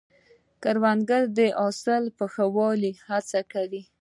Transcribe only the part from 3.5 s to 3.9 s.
کوي